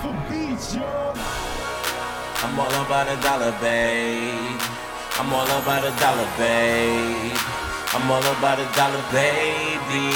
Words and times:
for 0.00 0.14
beats, 0.28 0.76
yo. 0.76 0.82
I'm 2.42 2.58
all 2.58 2.74
about 2.84 3.08
a 3.08 3.16
dollar, 3.22 3.52
babe. 3.60 4.60
I'm 5.18 5.32
all 5.32 5.46
about 5.46 5.84
a 5.84 5.90
dollar, 5.98 6.28
babe. 6.38 7.36
I'm 7.94 8.10
all 8.10 8.22
about 8.22 8.60
a 8.60 8.68
dollar, 8.76 9.02
baby. 9.10 10.12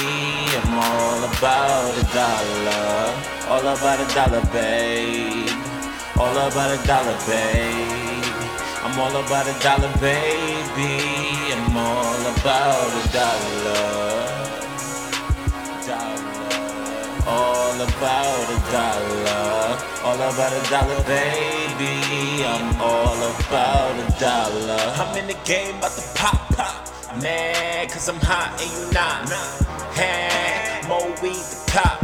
I'm 0.60 0.78
all 0.78 1.24
about 1.24 1.94
a 1.96 2.04
dollar. 2.12 3.14
All 3.48 3.66
about 3.66 3.98
a 3.98 4.14
dollar, 4.14 4.44
babe. 4.52 5.48
All 6.18 6.36
about 6.36 6.78
a 6.78 6.86
dollar, 6.86 7.18
babe. 7.26 8.24
I'm 8.84 8.98
all 9.00 9.16
about 9.16 9.46
a 9.48 9.54
dollar, 9.62 9.92
baby. 9.98 11.00
I'm 11.54 11.76
all 11.76 12.22
about 12.36 12.92
a 12.92 13.04
dollar. 13.12 14.42
Dollar. 15.86 16.32
All 17.26 17.80
about 17.80 18.50
a 18.50 18.72
dollar. 18.72 19.51
All 20.04 20.14
about 20.14 20.52
a 20.52 20.70
dollar, 20.70 21.02
baby. 21.04 22.44
I'm 22.44 22.80
all 22.80 23.16
about 23.16 23.94
a 23.98 24.20
dollar. 24.20 24.78
I'm 24.96 25.16
in 25.16 25.26
the 25.28 25.38
game 25.44 25.76
about 25.76 25.92
to 25.92 26.02
pop, 26.14 26.48
pop. 26.56 27.22
Man, 27.22 27.88
cause 27.88 28.08
I'm 28.08 28.18
hot 28.20 28.58
and 28.60 28.70
you 28.72 28.92
not. 28.92 29.28
Hey, 29.94 30.80
more 30.88 31.06
weed 31.22 31.34
to 31.34 31.70
cop. 31.70 32.02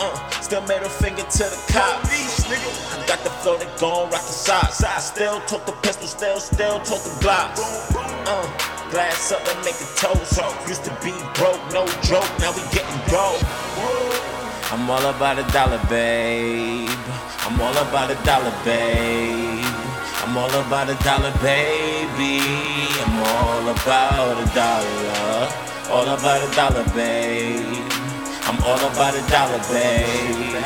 Uh, 0.00 0.30
still 0.40 0.62
middle 0.62 0.88
finger 0.88 1.22
to 1.22 1.44
the 1.44 1.72
cops. 1.72 2.48
I 2.48 3.06
got 3.06 3.18
the 3.24 3.30
flow 3.30 3.58
that 3.58 3.78
gon' 3.78 4.10
rock 4.10 4.22
the 4.22 4.32
socks. 4.32 4.82
I 4.82 4.98
still 5.00 5.40
talk 5.42 5.66
the 5.66 5.72
pistol, 5.72 6.06
still, 6.06 6.40
still 6.40 6.78
talk 6.80 7.02
the 7.02 7.18
blocks. 7.20 7.94
Uh, 7.94 8.46
glass 8.90 9.32
up 9.32 9.46
and 9.48 9.58
make 9.64 9.74
a 9.74 9.88
toast. 9.96 10.40
Used 10.68 10.84
to 10.84 10.90
be 11.04 11.12
broke, 11.34 11.60
no 11.72 11.84
joke, 12.02 12.30
now 12.40 12.52
we 12.52 12.62
getting 12.72 13.00
dough. 13.10 14.17
I'm 14.70 14.90
all 14.90 15.06
about 15.06 15.38
a 15.38 15.44
dollar, 15.50 15.80
babe. 15.88 16.90
I'm 17.40 17.58
all 17.58 17.72
about 17.72 18.10
a 18.10 18.14
dollar, 18.22 18.52
babe. 18.64 19.64
I'm 20.20 20.36
all 20.36 20.50
about 20.50 20.90
a 20.90 20.94
dollar, 21.02 21.32
baby. 21.40 22.44
I'm 23.00 23.16
all 23.32 23.66
about 23.66 24.36
a 24.36 24.46
dollar. 24.54 25.48
All 25.88 26.04
about 26.04 26.44
a 26.44 26.54
dollar, 26.54 26.84
babe. 26.94 27.64
I'm 28.44 28.62
all 28.62 28.76
about 28.76 29.16
a 29.16 29.24
dollar, 29.32 29.58
babe. 29.72 30.60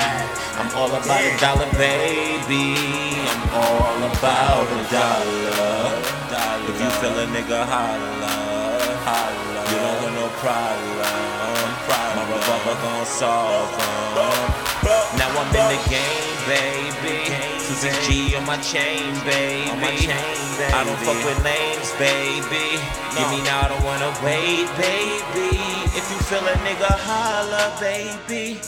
I'm 0.58 0.74
all 0.74 0.90
about 0.90 1.22
a 1.22 1.38
dollar, 1.38 1.70
baby. 1.78 2.74
I'm 3.30 3.54
all 3.54 4.02
about 4.02 4.66
a 4.66 4.82
dollar. 4.90 6.12
If 6.68 6.80
you 6.80 6.90
feel 6.98 7.18
a 7.18 7.26
nigga 7.30 7.64
holla. 7.70 8.32
You 9.70 9.78
don't 9.78 10.02
want 10.02 10.14
no 10.16 10.28
problem. 10.42 11.61
My 12.16 12.22
revolver 12.32 12.76
gon' 12.82 13.06
solve 13.06 13.70
'em. 13.78 14.02
Now 15.18 15.30
I'm 15.40 15.48
in 15.60 15.66
the 15.74 15.80
game, 15.88 16.38
baby. 16.54 17.18
Susan 17.66 17.94
G 18.04 18.34
on 18.36 18.44
my 18.46 18.56
chain, 18.58 19.12
baby. 19.24 19.70
I 20.78 20.84
don't 20.86 21.00
fuck 21.06 21.20
with 21.26 21.40
names, 21.44 21.90
baby. 21.98 22.66
Give 23.16 23.28
me 23.32 23.40
now, 23.48 23.60
I 23.64 23.68
don't 23.72 23.84
wanna 23.90 24.12
wait, 24.24 24.66
baby. 24.76 25.50
If 25.98 26.04
you 26.10 26.18
feel 26.28 26.44
a 26.54 26.56
nigga 26.66 26.92
holla, 27.08 27.64
baby. 27.80 28.60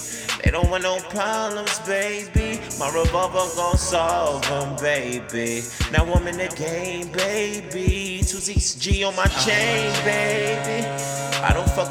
They 0.42 0.50
don't 0.50 0.68
want 0.70 0.82
no 0.82 0.96
problems, 1.16 1.78
baby. 1.86 2.60
My 2.78 2.88
revolver 2.90 3.46
gon' 3.56 3.78
solve 3.78 4.42
them, 4.48 4.76
baby. 4.76 5.62
Now 5.90 6.04
I'm 6.12 6.26
in 6.26 6.36
the 6.36 6.48
game, 6.64 7.06
baby. 7.08 8.20
2G 8.22 9.04
on 9.08 9.14
my 9.16 9.28
chain, 9.44 9.90
baby. 10.04 10.73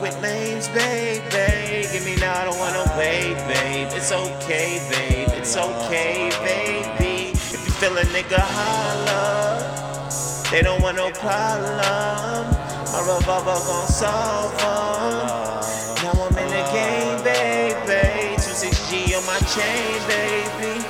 I 0.03 0.05
don't 0.05 0.19
fuck 0.19 0.21
with 0.21 0.21
names, 0.21 0.67
baby. 0.69 1.87
Give 1.93 2.03
me 2.05 2.15
now, 2.19 2.41
I 2.41 2.43
don't 2.45 2.59
wanna 2.59 2.83
wait, 2.97 3.35
babe. 3.47 3.87
It's 3.95 4.11
okay, 4.11 4.79
babe. 4.91 5.29
It's 5.39 5.55
okay, 5.55 6.29
baby. 6.43 7.31
If 7.31 7.65
you 7.65 7.71
feel 7.79 7.97
a 7.97 8.03
nigga 8.11 8.39
holla, 8.39 10.11
they 10.51 10.61
don't 10.61 10.81
want 10.81 10.97
no 10.97 11.09
problem. 11.11 12.51
My 12.91 12.99
revolver 12.99 13.59
gon' 13.63 13.87
solve 13.87 14.51
them. 14.57 16.03
Now 16.03 16.19
I'm 16.19 16.37
in 16.37 16.49
the 16.51 16.63
game, 16.75 17.23
baby. 17.23 18.35
26G 18.35 19.15
on 19.15 19.25
my 19.25 19.39
chain, 19.55 19.99
baby. 20.07 20.83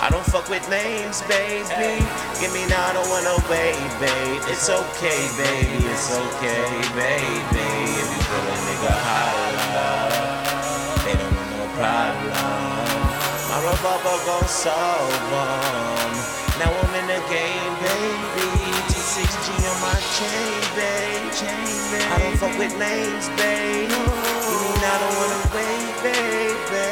I 0.00 0.08
don't 0.10 0.24
fuck 0.24 0.48
with 0.48 0.66
names, 0.70 1.20
baby. 1.22 2.00
Give 2.40 2.52
me 2.54 2.64
now, 2.66 2.86
I 2.86 2.92
don't 2.94 3.08
wanna 3.10 3.36
wait, 3.50 3.76
babe. 4.00 4.42
It's 4.48 4.70
okay, 4.70 5.28
baby. 5.36 5.84
It's 5.84 6.16
okay, 6.16 6.64
baby. 6.96 7.57
Solve 14.48 15.12
them. 15.28 16.12
Now 16.58 16.72
I'm 16.72 16.94
in 16.96 17.06
the 17.06 17.20
game, 17.28 17.74
baby. 17.84 18.48
26G 18.88 19.48
on 19.68 19.76
my 19.84 19.92
chain, 20.16 20.60
babe. 20.72 21.28
I 22.10 22.18
don't 22.18 22.36
fuck 22.38 22.56
with 22.58 22.72
names, 22.78 23.28
babe. 23.36 23.92
Give 23.92 24.60
me 24.64 24.72
now, 24.80 24.88
I 24.88 24.98
don't 25.04 25.16
wanna 25.20 25.40
wait, 25.52 25.94
baby. 26.02 26.88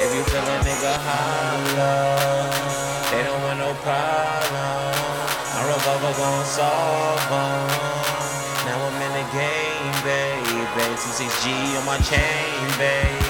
If 0.00 0.10
you 0.16 0.22
feel 0.32 0.48
a 0.48 0.58
nigga 0.64 0.94
holla, 1.06 1.92
they 3.12 3.22
don't 3.28 3.42
want 3.44 3.58
no 3.60 3.74
problem. 3.84 4.96
My 5.54 5.60
revolver 5.68 6.14
gon' 6.16 6.44
solve 6.46 7.30
'em. 7.30 7.68
Now 8.64 8.80
I'm 8.80 8.96
in 8.96 9.12
the 9.12 9.26
game, 9.36 9.92
baby. 10.08 10.56
26G 10.74 11.76
on 11.76 11.84
my 11.84 11.98
chain, 11.98 12.64
babe. 12.78 13.27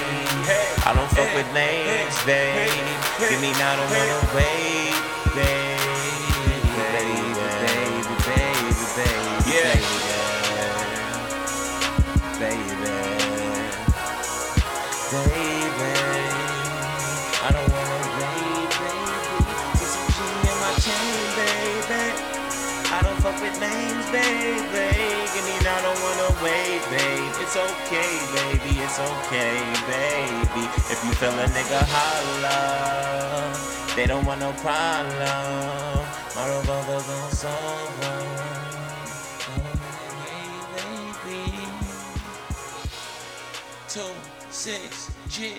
I 0.49 0.93
don't 0.95 1.09
fuck 1.11 1.29
with 1.35 1.49
names, 1.53 2.15
babe. 2.25 2.71
Give 3.19 3.39
me 3.41 3.51
wait, 4.33 4.95
babe. 5.35 5.79
Baby, 6.49 6.73
baby, 6.93 8.13
baby, 8.25 8.83
baby, 8.97 9.51
Yeah. 9.51 9.73
baby, 12.39 12.75
baby. 15.11 15.93
I 17.45 17.49
don't 17.53 17.69
wanna 17.69 17.99
baby. 18.17 18.91
26G 19.77 20.19
on 20.49 20.57
my 20.63 20.73
chain, 20.85 21.25
baby. 21.39 22.03
I 22.91 23.01
don't 23.03 23.19
fuck 23.21 23.37
with 23.41 23.59
names, 23.59 24.05
baby. 24.11 25.28
It's 27.51 27.57
okay, 27.57 28.13
baby. 28.35 28.77
It's 28.77 28.99
okay, 28.99 29.57
baby. 29.89 30.69
If 30.93 31.01
you 31.03 31.11
feel 31.13 31.33
a 31.33 31.47
nigga 31.47 31.81
holla, 31.89 33.57
they 33.95 34.05
don't 34.05 34.23
want 34.23 34.39
no 34.41 34.51
problem. 34.61 36.05
My 36.35 36.45
revolver 36.45 37.01
gon' 37.07 37.31
solve. 37.31 37.89
Two, 43.87 44.13
six, 44.51 45.09
G. 45.27 45.55